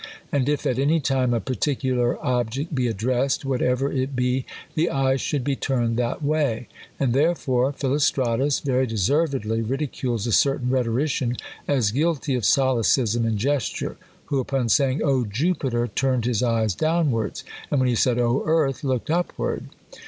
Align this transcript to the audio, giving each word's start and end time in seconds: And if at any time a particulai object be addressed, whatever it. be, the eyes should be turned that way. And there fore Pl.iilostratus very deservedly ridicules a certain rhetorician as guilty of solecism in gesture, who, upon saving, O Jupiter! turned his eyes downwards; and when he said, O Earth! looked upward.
And 0.31 0.49
if 0.49 0.65
at 0.65 0.79
any 0.79 0.99
time 0.99 1.31
a 1.31 1.39
particulai 1.39 2.17
object 2.23 2.73
be 2.73 2.87
addressed, 2.87 3.45
whatever 3.45 3.91
it. 3.91 4.15
be, 4.15 4.47
the 4.73 4.89
eyes 4.89 5.21
should 5.21 5.43
be 5.43 5.55
turned 5.55 5.95
that 5.97 6.23
way. 6.23 6.67
And 6.99 7.13
there 7.13 7.35
fore 7.35 7.71
Pl.iilostratus 7.71 8.63
very 8.63 8.87
deservedly 8.87 9.61
ridicules 9.61 10.25
a 10.25 10.31
certain 10.31 10.71
rhetorician 10.71 11.37
as 11.67 11.91
guilty 11.91 12.33
of 12.33 12.45
solecism 12.45 13.23
in 13.27 13.37
gesture, 13.37 13.97
who, 14.25 14.39
upon 14.39 14.69
saving, 14.69 15.03
O 15.03 15.23
Jupiter! 15.23 15.85
turned 15.87 16.25
his 16.25 16.41
eyes 16.41 16.73
downwards; 16.73 17.43
and 17.69 17.79
when 17.79 17.87
he 17.87 17.93
said, 17.93 18.17
O 18.17 18.41
Earth! 18.43 18.83
looked 18.83 19.11
upward. 19.11 19.65